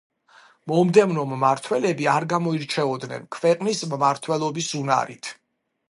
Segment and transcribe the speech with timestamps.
[0.71, 5.33] მომდევნო მმართველები არ გამოირჩეოდნენ ქვეყნის მმართველობის უნარით.